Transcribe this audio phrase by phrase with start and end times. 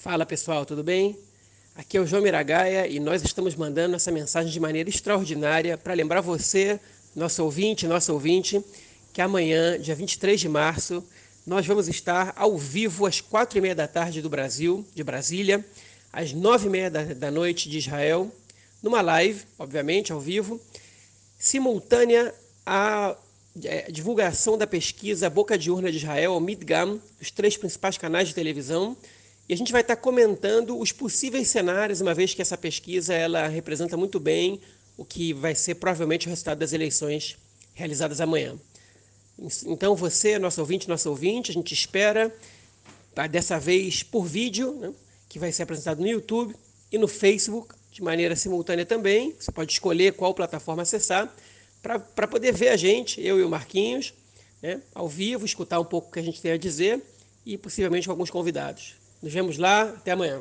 [0.00, 1.18] Fala pessoal, tudo bem?
[1.74, 5.92] Aqui é o João Miragaia e nós estamos mandando essa mensagem de maneira extraordinária para
[5.92, 6.78] lembrar você,
[7.16, 8.64] nosso ouvinte, nosso ouvinte,
[9.12, 11.04] que amanhã, dia 23 de março,
[11.44, 15.66] nós vamos estar ao vivo às quatro e meia da tarde do Brasil, de Brasília,
[16.12, 18.32] às nove e meia da, da noite de Israel,
[18.80, 20.60] numa live, obviamente, ao vivo,
[21.36, 22.32] simultânea
[22.64, 23.16] à
[23.64, 28.28] é, divulgação da pesquisa Boca de Urna de Israel, o Midgam, os três principais canais
[28.28, 28.96] de televisão,
[29.48, 33.48] e a gente vai estar comentando os possíveis cenários, uma vez que essa pesquisa ela
[33.48, 34.60] representa muito bem
[34.94, 37.38] o que vai ser provavelmente o resultado das eleições
[37.72, 38.58] realizadas amanhã.
[39.64, 42.34] Então você, nosso ouvinte, nosso ouvinte, a gente espera,
[43.14, 44.92] tá, dessa vez por vídeo, né,
[45.28, 46.54] que vai ser apresentado no YouTube
[46.92, 49.34] e no Facebook, de maneira simultânea também.
[49.38, 51.34] Você pode escolher qual plataforma acessar
[51.80, 54.12] para poder ver a gente, eu e o Marquinhos,
[54.60, 57.00] né, ao vivo, escutar um pouco o que a gente tem a dizer
[57.46, 58.98] e possivelmente com alguns convidados.
[59.22, 60.40] Nos vemos lá, até amanhã.